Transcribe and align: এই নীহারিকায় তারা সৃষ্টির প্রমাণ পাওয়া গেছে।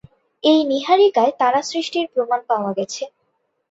এই 0.43 0.59
নীহারিকায় 0.65 1.33
তারা 1.39 1.59
সৃষ্টির 1.69 2.05
প্রমাণ 2.13 2.39
পাওয়া 2.49 2.71
গেছে। 2.77 3.03